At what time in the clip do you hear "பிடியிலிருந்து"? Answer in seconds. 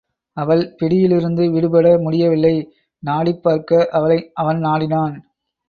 0.77-1.43